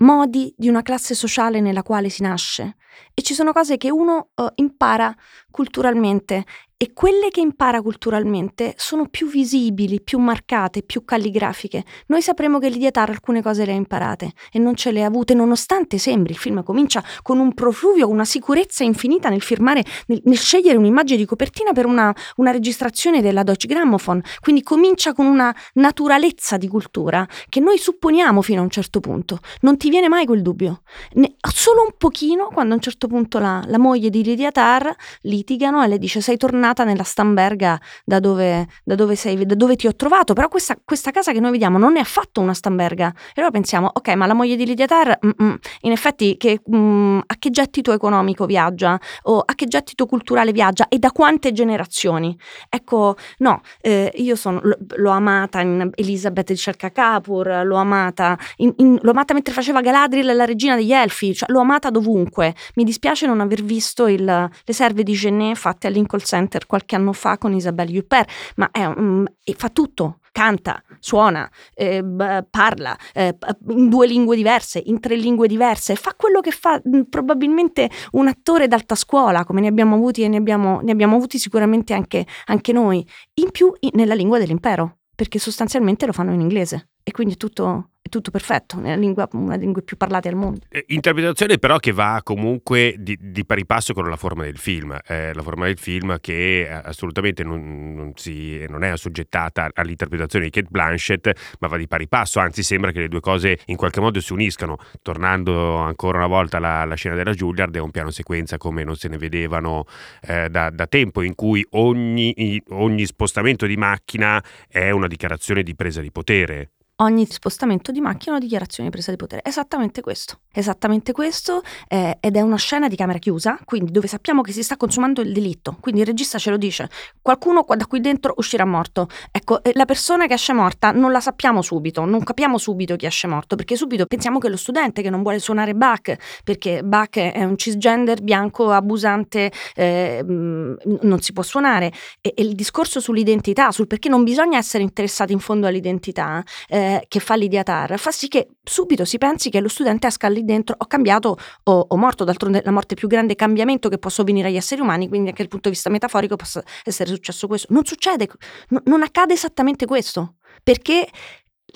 [0.00, 2.76] modi di una classe sociale nella quale si nasce
[3.14, 5.16] e ci sono cose che uno uh, impara
[5.50, 6.44] culturalmente
[6.82, 11.84] e quelle che impara culturalmente sono più visibili, più marcate, più calligrafiche.
[12.06, 15.06] Noi sapremo che Lidia Tarr alcune cose le ha imparate e non ce le ha
[15.08, 16.32] avute, nonostante sembri.
[16.32, 21.18] Il film comincia con un profluvio, una sicurezza infinita nel firmare, nel, nel scegliere un'immagine
[21.18, 24.22] di copertina per una, una, registrazione della Deutsche Grammophon.
[24.40, 29.40] Quindi comincia con una naturalezza di cultura che noi supponiamo fino a un certo punto.
[29.60, 30.80] Non ti viene mai quel dubbio.
[31.12, 34.88] Ne, solo un pochino quando a un certo punto la, la moglie di Lidia Tarr
[35.24, 39.54] litigano e le dice sei tornata tornata nella Stamberga da dove, da dove, sei, da
[39.54, 42.54] dove ti ho trovato, però questa, questa, casa che noi vediamo non è affatto una
[42.54, 43.08] Stamberga.
[43.08, 47.34] E allora pensiamo, ok, ma la moglie di Lidia Ter, in effetti che, mm, a
[47.38, 52.36] che gettito economico viaggia o a che gettito culturale viaggia e da quante generazioni?
[52.68, 58.72] Ecco, no, eh, io sono, l'ho amata in Elisabeth di Scelka Kapur, l'ho amata, in,
[58.76, 62.54] in, l'ho amata mentre faceva Galadriel la regina degli elfi, cioè l'ho amata dovunque.
[62.74, 66.96] Mi dispiace non aver visto il, le serve di Genet fatte al Center Theater qualche
[66.96, 69.24] anno fa con Isabelle Huppert, ma è, um,
[69.56, 72.04] fa tutto, canta, suona, eh,
[72.48, 73.36] parla eh,
[73.68, 78.28] in due lingue diverse, in tre lingue diverse, fa quello che fa mh, probabilmente un
[78.28, 82.26] attore d'alta scuola, come ne abbiamo avuti e ne abbiamo, ne abbiamo avuti sicuramente anche,
[82.46, 86.90] anche noi, in più in, nella lingua dell'impero, perché sostanzialmente lo fanno in inglese.
[87.02, 90.60] E quindi è tutto è tutto perfetto, è lingua, una lingue più parlate al mondo.
[90.70, 94.98] Eh, interpretazione però che va comunque di, di pari passo con la forma del film,
[95.06, 100.50] eh, la forma del film che assolutamente non, non, si, non, è assoggettata all'interpretazione di
[100.50, 104.00] Kate Blanchett, ma va di pari passo, anzi sembra che le due cose in qualche
[104.00, 104.78] modo si uniscano.
[105.02, 108.96] Tornando ancora una volta alla, alla scena della Juilliard, è un piano sequenza come non
[108.96, 109.84] se ne vedevano
[110.22, 115.74] eh, da, da, tempo, in cui ogni, ogni spostamento di macchina è una dichiarazione di
[115.74, 119.42] presa di potere ogni spostamento di macchina o dichiarazione di presa di potere.
[119.44, 120.40] Esattamente questo.
[120.52, 124.62] Esattamente questo eh, ed è una scena di camera chiusa, quindi dove sappiamo che si
[124.62, 125.76] sta consumando il delitto.
[125.80, 126.88] Quindi il regista ce lo dice.
[127.20, 129.08] Qualcuno da qui dentro uscirà morto.
[129.30, 133.26] Ecco, la persona che esce morta non la sappiamo subito, non capiamo subito chi esce
[133.26, 137.16] morto, perché subito pensiamo che è lo studente che non vuole suonare Bach, perché Bach
[137.16, 141.92] è un cisgender bianco abusante, eh, non si può suonare.
[142.20, 146.89] E, e, il discorso sull'identità, sul perché non bisogna essere interessati in fondo all'identità eh,
[147.08, 150.44] che fa Lidia Tar, fa sì che subito si pensi che lo studente esca lì
[150.44, 154.48] dentro, ho cambiato o ho morto, d'altronde la morte più grande cambiamento che può sovvenire
[154.48, 157.72] agli esseri umani, quindi anche dal punto di vista metaforico possa essere successo questo.
[157.72, 158.28] Non succede,
[158.68, 161.08] no, non accade esattamente questo, perché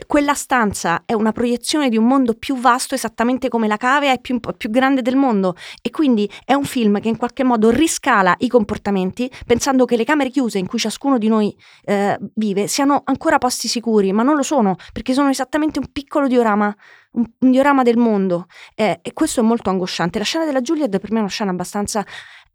[0.06, 4.20] quella stanza è una proiezione di un mondo più vasto, esattamente come la cave è
[4.20, 5.54] più, più, grande del mondo.
[5.82, 10.04] E quindi è un film che in qualche modo riscala i comportamenti, pensando che le
[10.04, 11.54] camere chiuse in cui ciascuno di noi
[11.84, 16.26] eh, vive siano ancora posti sicuri, ma non lo sono, perché sono esattamente un piccolo
[16.26, 16.74] diorama,
[17.12, 18.46] un, un diorama del mondo.
[18.74, 20.18] Eh, e questo è molto angosciante.
[20.18, 22.04] La scena della Juliet per me è una scena abbastanza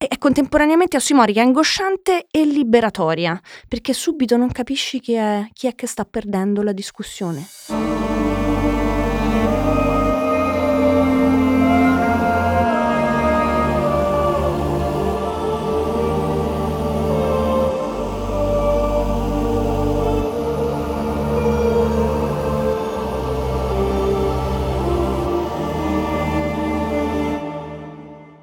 [0.08, 5.88] è contemporaneamente ossimorica, angosciante e liberatoria, perché subito non capisci chi è, chi è che
[5.88, 8.29] sta perdendo la discussione.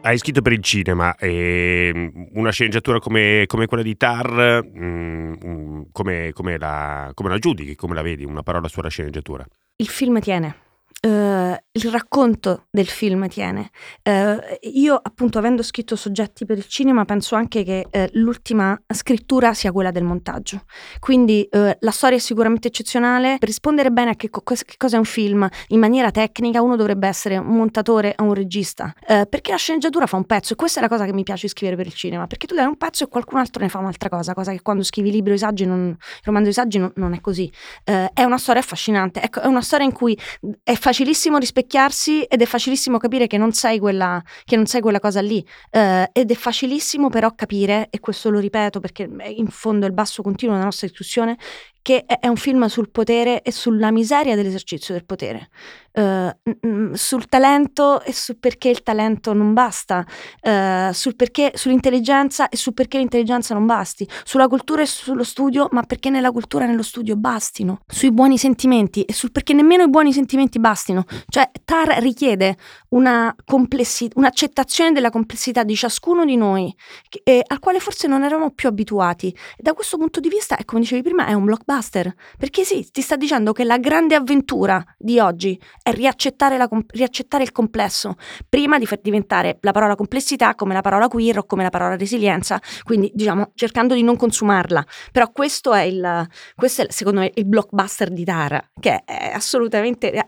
[0.06, 5.82] Hai scritto per il cinema ehm, una sceneggiatura come, come quella di Tar, mh, mm,
[5.90, 8.24] come, come, la, come la giudichi, come la vedi?
[8.24, 9.44] Una parola sulla sceneggiatura.
[9.74, 10.64] Il film tiene
[11.02, 13.70] Uh, il racconto del film tiene.
[14.02, 14.38] Uh,
[14.72, 19.72] io, appunto, avendo scritto soggetti per il cinema, penso anche che uh, l'ultima scrittura sia
[19.72, 20.62] quella del montaggio.
[20.98, 23.36] Quindi la storia è sicuramente eccezionale.
[23.38, 26.76] Per rispondere bene a che, co- che, cosa è un film in maniera tecnica, uno
[26.76, 28.92] dovrebbe essere un montatore o un regista.
[29.06, 31.76] perché la sceneggiatura fa un pezzo, e questa è la cosa che mi piace scrivere
[31.76, 32.26] per il cinema.
[32.26, 34.82] Perché tu dai un pezzo e qualcun altro ne fa un'altra cosa, cosa che quando
[34.82, 37.50] scrivi libri o saggi, non, romanzo di saggi, non, non è così.
[37.84, 39.22] è una storia affascinante.
[39.22, 40.18] Ecco, è una storia in cui
[40.62, 45.20] è facilissimo rispecchiarsi ed è facilissimo capire che non sei quella, non sei quella cosa
[45.20, 45.44] lì.
[45.70, 49.94] Uh, ed è facilissimo però capire, e questo lo ripeto perché in fondo è il
[49.94, 51.36] basso continuo della nostra discussione,
[51.86, 55.50] che è un film sul potere e sulla miseria dell'esercizio del potere,
[55.92, 62.56] uh, sul talento e su perché il talento non basta, uh, sul perché, sull'intelligenza e
[62.56, 66.66] su perché l'intelligenza non basti, sulla cultura e sullo studio, ma perché nella cultura e
[66.66, 71.04] nello studio bastino, sui buoni sentimenti e sul perché nemmeno i buoni sentimenti bastino.
[71.28, 72.56] Cioè TAR richiede
[72.88, 76.74] una complessi- un'accettazione della complessità di ciascuno di noi,
[77.08, 79.28] che, eh, al quale forse non eravamo più abituati.
[79.28, 82.14] E da questo punto di vista, come dicevi prima, è un blockbuster blockbuster.
[82.38, 87.42] Perché sì, ti sta dicendo che la grande avventura di oggi è riaccettare, la, riaccettare
[87.42, 88.16] il complesso,
[88.48, 91.96] prima di far diventare la parola complessità come la parola queer o come la parola
[91.96, 94.84] resilienza, quindi diciamo cercando di non consumarla.
[95.12, 100.26] Però questo è il, questo è secondo me il blockbuster di Tara, che è assolutamente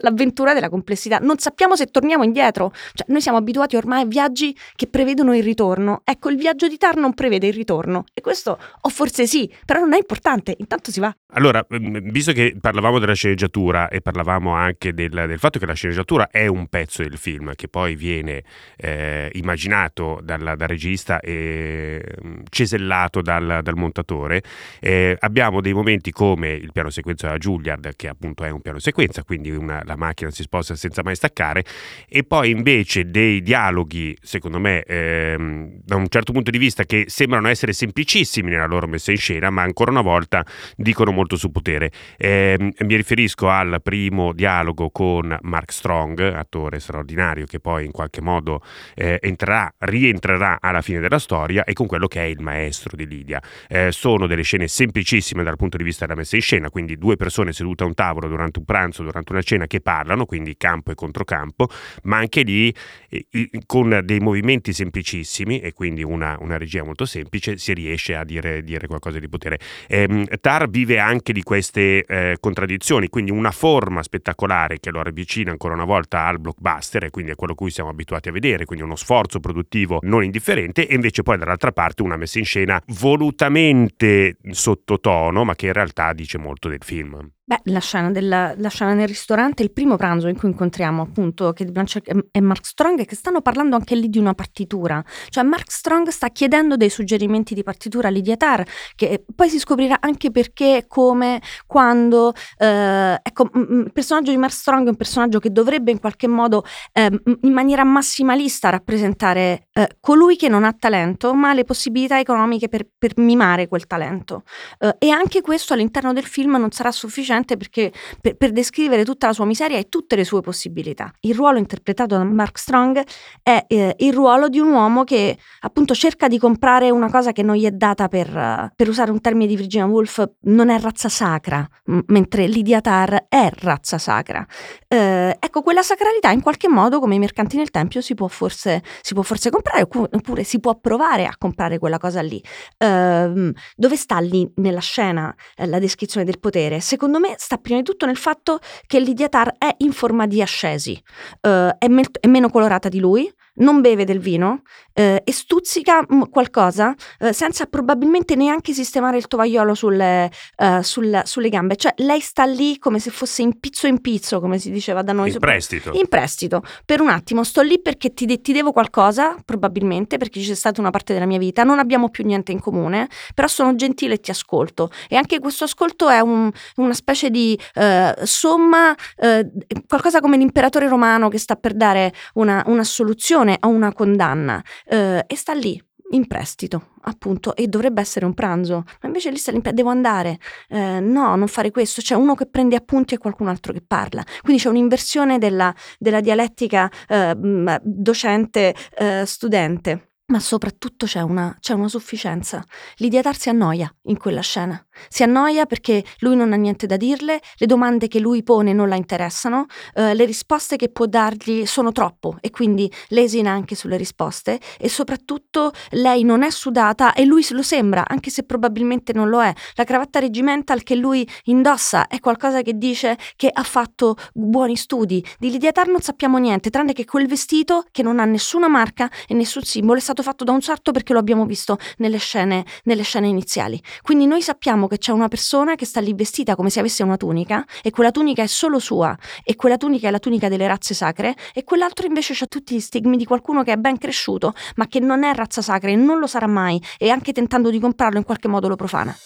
[0.00, 1.18] l'avventura della complessità.
[1.18, 5.42] Non sappiamo se torniamo indietro, cioè noi siamo abituati ormai a viaggi che prevedono il
[5.42, 6.02] ritorno.
[6.04, 9.80] Ecco, il viaggio di Tar non prevede il ritorno e questo o forse sì, però
[9.80, 11.14] non è importante, intanto si va.
[11.32, 16.28] Allora, visto che parlavamo della sceneggiatura e parlavamo anche del, del fatto che la sceneggiatura
[16.30, 18.42] è un pezzo del film che poi viene
[18.76, 24.42] eh, immaginato dal, dal, regista e mm, cesellato dal, dal montatore,
[24.80, 28.78] eh, abbiamo dei momenti come il piano sequenza della Juilliard, che appunto è un piano
[28.78, 31.64] sequenza, quindi una, la macchina si sposta senza mai staccare,
[32.08, 37.04] e poi invece dei dialoghi, secondo me, ehm, da un certo punto di vista, che
[37.08, 40.44] sembrano essere semplicissimi nella loro messa in scena, ma ancora una volta
[40.78, 41.90] dicono molto sul potere.
[42.16, 48.20] Eh, mi riferisco al primo dialogo con Mark Strong, attore straordinario che poi in qualche
[48.20, 48.62] modo
[48.94, 53.06] eh, entrerà, rientrerà alla fine della storia, e con quello che è il maestro di
[53.06, 53.42] Lidia.
[53.68, 57.16] Eh, sono delle scene semplicissime dal punto di vista della messa in scena, quindi due
[57.16, 60.92] persone sedute a un tavolo durante un pranzo, durante una cena che parlano, quindi campo
[60.92, 61.68] e controcampo,
[62.04, 62.72] ma anche lì
[63.08, 63.26] eh,
[63.66, 68.62] con dei movimenti semplicissimi e quindi una, una regia molto semplice si riesce a dire,
[68.62, 69.58] dire qualcosa di potere.
[69.88, 70.26] Eh,
[70.66, 75.84] vive anche di queste eh, contraddizioni, quindi una forma spettacolare che lo avvicina ancora una
[75.84, 79.40] volta al blockbuster e quindi a quello cui siamo abituati a vedere, quindi uno sforzo
[79.40, 85.54] produttivo non indifferente e invece poi dall'altra parte una messa in scena volutamente sottotono ma
[85.54, 87.30] che in realtà dice molto del film.
[87.48, 91.54] Beh, la scena, della, la scena nel ristorante, il primo pranzo in cui incontriamo appunto
[91.54, 95.02] Kate Blanchett e Mark Strong, che stanno parlando anche lì di una partitura.
[95.30, 98.60] Cioè Mark Strong sta chiedendo dei suggerimenti di partitura a Lydia Tarr,
[98.94, 102.34] che poi si scoprirà anche perché, come, quando.
[102.58, 106.66] Eh, ecco, il personaggio di Mark Strong è un personaggio che dovrebbe in qualche modo,
[106.92, 107.08] eh,
[107.40, 112.86] in maniera massimalista, rappresentare eh, colui che non ha talento, ma le possibilità economiche per,
[112.98, 114.42] per mimare quel talento.
[114.78, 119.04] Eh, e anche questo all'interno del film non sarà sufficiente sufficiente perché, per, per, descrivere
[119.04, 121.12] tutta la sua miseria e tutte le sue possibilità.
[121.20, 123.02] Il ruolo interpretato da Mark Strong
[123.42, 127.42] è eh, il ruolo di un uomo che appunto cerca di comprare una cosa che
[127.42, 130.78] non gli è data per, uh, per usare un termine di Virginia Woolf, non è
[130.80, 134.44] razza sacra, m- mentre Lydia Tarr è razza sacra.
[134.86, 138.82] Eh, ecco, quella sacralità in qualche modo, come i mercanti nel Tempio, si può forse,
[139.02, 142.42] si può forse comprare oppure si può provare a comprare quella cosa lì.
[142.76, 146.80] Eh, dove sta lì nella scena eh, la descrizione del potere?
[146.80, 150.26] Secondo me me sta prima di tutto nel fatto che Lydia Tarr è in forma
[150.26, 151.00] di ascesi,
[151.42, 156.02] uh, è, me- è meno colorata di lui, non beve del vino eh, e stuzzica
[156.02, 161.76] mm, qualcosa eh, senza probabilmente neanche sistemare il tovagliolo sulle, eh, sul, sulle gambe.
[161.76, 165.12] Cioè lei sta lì come se fosse in pizzo in pizzo, come si diceva da
[165.12, 165.30] noi.
[165.30, 165.92] In prestito.
[165.92, 166.62] In prestito.
[166.84, 170.80] Per un attimo sto lì perché ti, de- ti devo qualcosa, probabilmente, perché c'è stata
[170.80, 174.20] una parte della mia vita, non abbiamo più niente in comune, però sono gentile e
[174.20, 174.90] ti ascolto.
[175.08, 179.48] E anche questo ascolto è un, una specie di eh, somma, eh,
[179.86, 185.24] qualcosa come l'imperatore romano che sta per dare una, una soluzione a una condanna eh,
[185.26, 189.52] e sta lì in prestito, appunto, e dovrebbe essere un pranzo, ma invece lì sta
[189.52, 193.48] lì, devo andare, eh, no, non fare questo, c'è uno che prende appunti e qualcun
[193.48, 197.36] altro che parla, quindi c'è un'inversione della, della dialettica eh,
[197.82, 200.07] docente-studente.
[200.30, 202.62] Ma soprattutto c'è una, c'è una sufficienza.
[202.96, 204.78] L'idiatar si annoia in quella scena.
[205.08, 208.90] Si annoia perché lui non ha niente da dirle, le domande che lui pone non
[208.90, 209.64] la interessano,
[209.94, 214.90] eh, le risposte che può dargli sono troppo e quindi lesina anche sulle risposte e
[214.90, 219.50] soprattutto lei non è sudata e lui lo sembra, anche se probabilmente non lo è.
[219.76, 225.24] La cravatta regimental che lui indossa è qualcosa che dice che ha fatto buoni studi.
[225.38, 229.32] Di Lidiatar non sappiamo niente, tranne che quel vestito che non ha nessuna marca e
[229.32, 233.02] nessun simbolo è stato fatto da un sarto perché lo abbiamo visto nelle scene, nelle
[233.02, 233.80] scene iniziali.
[234.02, 237.16] Quindi noi sappiamo che c'è una persona che sta lì vestita come se avesse una
[237.16, 240.94] tunica e quella tunica è solo sua e quella tunica è la tunica delle razze
[240.94, 244.86] sacre e quell'altro invece ha tutti gli stigmi di qualcuno che è ben cresciuto ma
[244.86, 248.18] che non è razza sacra e non lo sarà mai e anche tentando di comprarlo
[248.18, 249.16] in qualche modo lo profana.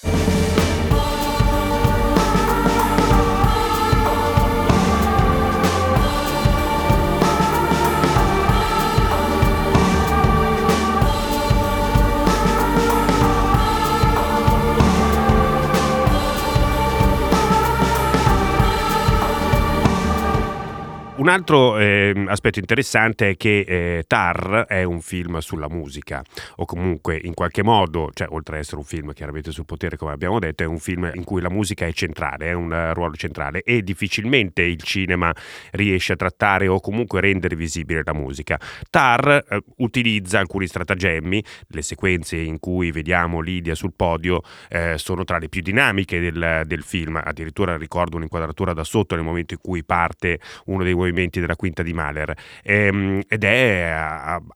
[21.22, 26.20] Un altro eh, aspetto interessante è che eh, Tar è un film sulla musica,
[26.56, 30.10] o comunque in qualche modo, cioè oltre ad essere un film chiaramente sul potere come
[30.10, 33.62] abbiamo detto, è un film in cui la musica è centrale, è un ruolo centrale
[33.62, 35.32] e difficilmente il cinema
[35.70, 38.58] riesce a trattare o comunque rendere visibile la musica.
[38.90, 45.22] Tar eh, utilizza alcuni stratagemmi, le sequenze in cui vediamo Lidia sul podio eh, sono
[45.22, 49.60] tra le più dinamiche del, del film, addirittura ricordo un'inquadratura da sotto nel momento in
[49.62, 53.94] cui parte uno dei movimenti della quinta di Mahler ehm, ed è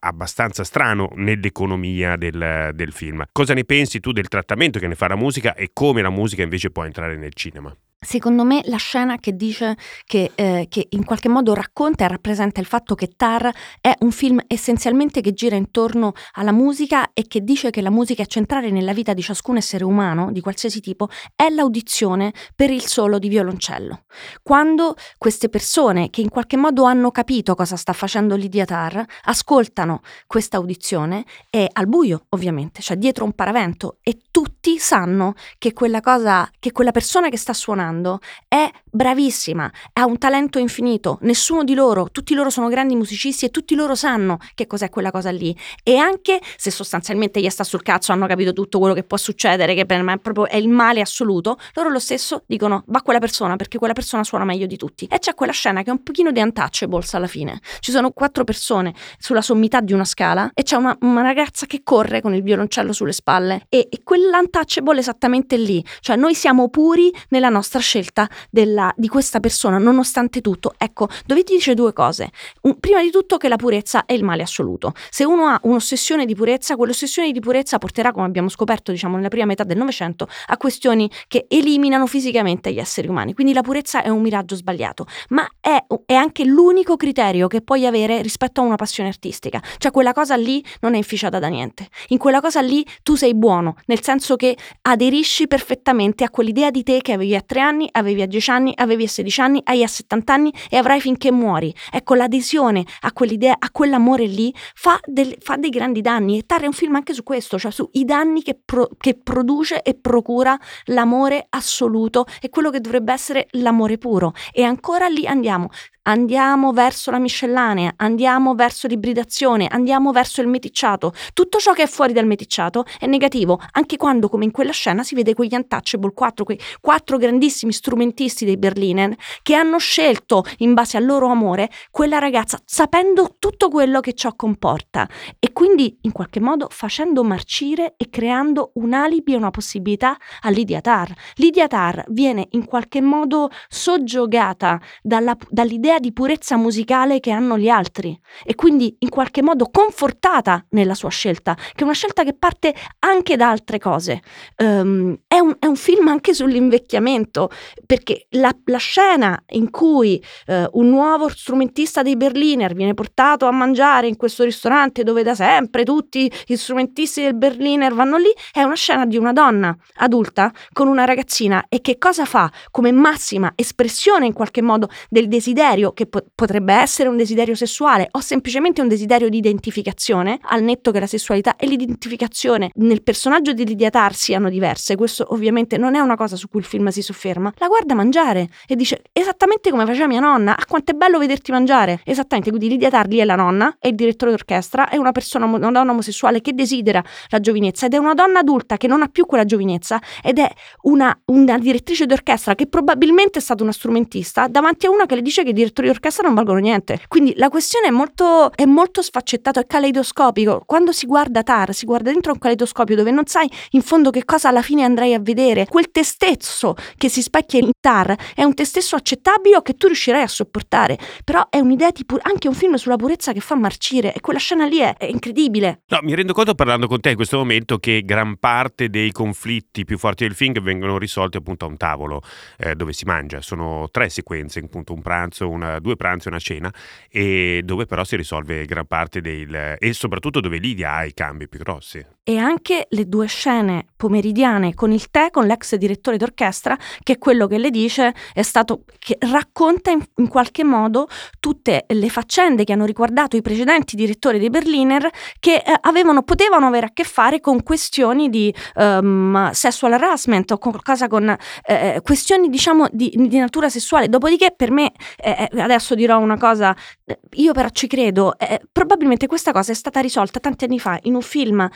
[0.00, 3.24] abbastanza strano nell'economia del, del film.
[3.30, 6.42] Cosa ne pensi tu del trattamento che ne fa la musica e come la musica
[6.42, 7.74] invece può entrare nel cinema?
[7.98, 12.60] Secondo me la scena che dice che, eh, che, in qualche modo racconta e rappresenta
[12.60, 17.40] il fatto che Tar è un film essenzialmente che gira intorno alla musica e che
[17.42, 21.08] dice che la musica è centrale nella vita di ciascun essere umano, di qualsiasi tipo,
[21.34, 24.04] è l'audizione per il solo di violoncello.
[24.42, 30.02] Quando queste persone che in qualche modo hanno capito cosa sta facendo Lydia Tar ascoltano
[30.26, 36.00] questa audizione è al buio ovviamente, cioè dietro un paravento e tutti sanno che quella
[36.00, 41.74] cosa, che quella persona che sta suonando è bravissima, ha un talento infinito, nessuno di
[41.74, 45.56] loro, tutti loro sono grandi musicisti e tutti loro sanno che cos'è quella cosa lì.
[45.84, 49.74] E anche se sostanzialmente gli sta sul cazzo, hanno capito tutto quello che può succedere,
[49.74, 53.20] che per me è proprio è il male assoluto, loro lo stesso dicono va quella
[53.20, 55.06] persona perché quella persona suona meglio di tutti.
[55.10, 58.44] E c'è quella scena che è un pochino di untouchables alla fine, ci sono quattro
[58.44, 62.42] persone sulla sommità di una scala e c'è una, una ragazza che corre con il
[62.42, 67.80] violoncello sulle spalle e, e quell'untouchable è esattamente lì, cioè noi siamo puri nella nostra
[67.80, 70.74] scelta della, di questa persona, nonostante tutto.
[70.76, 72.30] Ecco, dovete dire due cose.
[72.62, 74.92] Un, prima di tutto che la purezza è il male assoluto.
[75.10, 79.28] Se uno ha un'ossessione di purezza, quell'ossessione di purezza porterà, come abbiamo scoperto, diciamo, nella
[79.28, 83.34] prima metà del Novecento, a questioni che eliminano fisicamente gli esseri umani.
[83.34, 87.86] Quindi la purezza è un miraggio sbagliato, ma è, è anche l'unico criterio che puoi
[87.86, 89.62] avere rispetto a una passione artistica.
[89.78, 91.88] Cioè quella cosa lì non è inficiata da niente.
[92.08, 94.45] In quella cosa lì tu sei buono, nel senso che
[94.82, 98.72] aderisci perfettamente a quell'idea di te che avevi a tre anni, avevi a dieci anni,
[98.76, 101.74] avevi a sedici anni, hai a settanta anni e avrai finché muori.
[101.90, 106.38] Ecco, l'adesione a quell'idea, a quell'amore lì, fa, del, fa dei grandi danni.
[106.38, 109.82] E Tar è un film anche su questo, cioè sui danni che, pro, che produce
[109.82, 114.34] e procura l'amore assoluto e quello che dovrebbe essere l'amore puro.
[114.52, 115.70] E ancora lì andiamo
[116.06, 121.12] andiamo verso la miscellanea, andiamo verso l'ibridazione, andiamo verso il meticciato.
[121.32, 125.02] Tutto ciò che è fuori dal meticciato è negativo, anche quando, come in quella scena,
[125.02, 130.74] si vede quegli untouchable, quattro, quei quattro grandissimi strumentisti dei Berliner che hanno scelto, in
[130.74, 136.12] base al loro amore, quella ragazza, sapendo tutto quello che ciò comporta e quindi, in
[136.12, 141.10] qualche modo, facendo marcire e creando un alibi e una possibilità a Lydia Tarr.
[141.36, 147.68] Lydia Tarr viene in qualche modo soggiogata dalla, dall'idea di purezza musicale che hanno gli
[147.68, 152.34] altri e quindi in qualche modo confortata nella sua scelta, che è una scelta che
[152.34, 154.22] parte anche da altre cose.
[154.56, 157.50] Um, è, un, è, un, film anche sull'invecchiamento,
[157.84, 163.50] perché la, la scena in cui uh, un nuovo strumentista dei Berliner viene portato a
[163.50, 168.62] mangiare in questo ristorante dove da sempre tutti gli strumentisti del Berliner vanno lì, è
[168.62, 173.52] una scena di una donna adulta con una ragazzina e che cosa fa come massima
[173.54, 178.20] espressione in qualche modo del desiderio desiderio che po- potrebbe essere un desiderio sessuale o
[178.20, 183.64] semplicemente un desiderio di identificazione, al netto che la sessualità e l'identificazione nel personaggio di
[183.64, 187.02] Lydia Tar siano diverse, questo ovviamente non è una cosa su cui il film si
[187.02, 191.18] sofferma, la guarda mangiare e dice esattamente come faceva mia nonna, ah quanto è bello
[191.18, 194.96] vederti mangiare, esattamente, quindi Lydia Tar lì è la nonna, è il direttore d'orchestra, è
[194.96, 198.86] una persona, una donna omosessuale che desidera la giovinezza ed è una donna adulta che
[198.86, 200.50] non ha più quella giovinezza ed è
[200.82, 205.22] una, una direttrice d'orchestra che probabilmente è stata una strumentista davanti a una che le
[205.22, 207.00] dice che direttori d'orchestra non valgono niente.
[207.08, 210.62] Quindi la questione è molto, è molto sfaccettato, è caleidoscopico.
[210.64, 214.24] Quando si guarda Tar, si guarda dentro un caleidoscopio dove non sai in fondo che
[214.24, 215.66] cosa alla fine andrai a vedere.
[215.66, 219.74] Quel te stesso che si specchia in Tar è un te stesso accettabile o che
[219.74, 220.98] tu riuscirai a sopportare.
[221.24, 224.64] Però è un'idea tipo anche un film sulla purezza che fa marcire e quella scena
[224.64, 225.82] lì è, è incredibile.
[225.88, 229.84] No, mi rendo conto parlando con te in questo momento che gran parte dei conflitti
[229.84, 232.22] più forti del film vengono risolti appunto a un tavolo
[232.58, 233.40] eh, dove si mangia.
[233.40, 236.72] Sono tre sequenze, appunto un pranzo, una due pranzi e una cena,
[237.10, 239.76] e dove però si risolve gran parte del...
[239.78, 242.15] e soprattutto dove Lidia ha i cambi più grossi.
[242.28, 247.46] E anche le due scene pomeridiane con il tè, con l'ex direttore d'orchestra, che quello
[247.46, 251.06] che le dice è stato che racconta in, in qualche modo
[251.38, 255.08] tutte le faccende che hanno riguardato i precedenti direttori dei Berliner
[255.38, 260.58] che eh, avevano, potevano avere a che fare con questioni di um, sexual harassment o
[260.58, 264.08] qualcosa con eh, eh, questioni diciamo di, di, natura sessuale.
[264.08, 268.34] Dopodiché per me eh, eh adesso dirò una cosa, eh, io però ci credo,
[268.72, 271.68] probabilmente questa cosa è stata risolta tanti anni fa in un film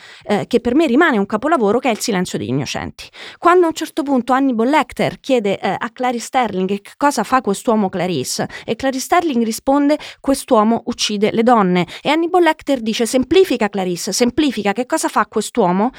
[0.47, 3.05] che per me rimane un capolavoro che è Il silenzio degli innocenti.
[3.37, 7.41] Quando a un certo punto Hannibal Lecter chiede eh, a Clarice Sterling che cosa fa
[7.41, 13.69] quest'uomo Clarice e Clarice Sterling risponde quest'uomo uccide le donne e Hannibal Lecter dice semplifica
[13.69, 15.91] Clarice, semplifica che cosa fa quest'uomo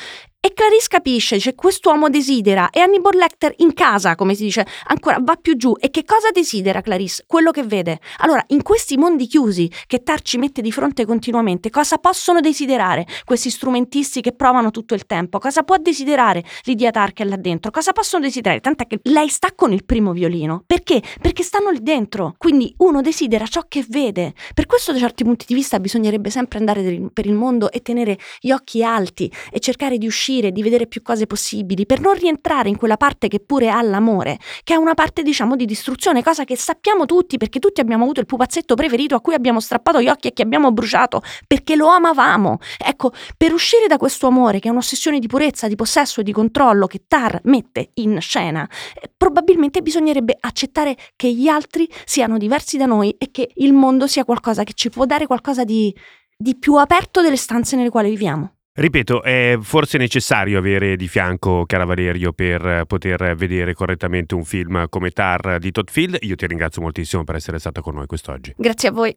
[0.44, 5.18] e Clarice capisce, dice quest'uomo desidera e Hannibal Lecter in casa, come si dice, ancora
[5.20, 5.76] va più giù.
[5.78, 7.22] E che cosa desidera Clarice?
[7.28, 8.00] Quello che vede.
[8.18, 13.06] Allora, in questi mondi chiusi che Tar ci mette di fronte continuamente, cosa possono desiderare
[13.24, 15.38] questi strumentisti che provano tutto il tempo?
[15.38, 17.70] Cosa può desiderare Lydia Tar che è là dentro?
[17.70, 18.60] Cosa possono desiderare?
[18.60, 20.64] Tant'è che lei sta con il primo violino.
[20.66, 21.00] Perché?
[21.20, 22.34] Perché stanno lì dentro.
[22.36, 24.34] Quindi uno desidera ciò che vede.
[24.54, 28.18] Per questo da certi punti di vista bisognerebbe sempre andare per il mondo e tenere
[28.40, 32.14] gli occhi alti e cercare di uscire uscire, di vedere più cose possibili, per non
[32.14, 36.22] rientrare in quella parte che pure ha l'amore, che è una parte diciamo di distruzione,
[36.22, 40.00] cosa che sappiamo tutti perché tutti abbiamo avuto il pupazzetto preferito a cui abbiamo strappato
[40.00, 42.58] gli occhi e che abbiamo bruciato perché lo amavamo.
[42.78, 46.32] Ecco, per uscire da questo amore che è un'ossessione di purezza, di possesso e di
[46.32, 48.66] controllo che Tar mette in scena,
[49.00, 54.06] eh, probabilmente bisognerebbe accettare che gli altri siano diversi da noi e che il mondo
[54.06, 55.94] sia qualcosa che ci può dare qualcosa di,
[56.36, 58.54] di più aperto delle stanze nelle quali viviamo.
[58.74, 64.86] Ripeto, è forse necessario avere di fianco Chiara Valerio per poter vedere correttamente un film
[64.88, 66.16] come Tar di Todd Field.
[66.20, 68.54] Io ti ringrazio moltissimo per essere stata con noi quest'oggi.
[68.56, 69.14] Grazie a voi.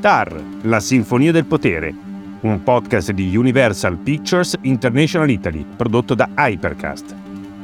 [0.00, 1.94] TAR, la Sinfonia del Potere,
[2.42, 7.14] un podcast di Universal Pictures International Italy, prodotto da Hypercast,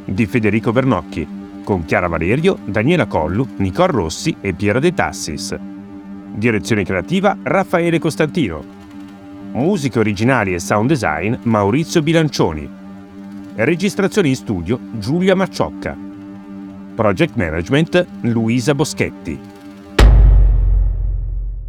[0.06, 5.58] di Federico Bernocchi, con Chiara Valerio, Daniela Collu, Nicole Rossi e Piera De Tassis.
[6.34, 8.62] Direzione creativa Raffaele Costantino.
[9.52, 12.68] Musiche originali e sound design Maurizio Bilancioni.
[13.56, 15.96] Registrazione in studio Giulia Macciocca.
[16.94, 19.38] Project Management Luisa Boschetti.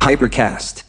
[0.06, 0.85] Hypercast.